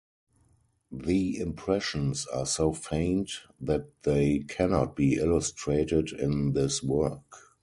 [0.91, 7.35] The impressions are so faint that they cannot be illustrated in this work.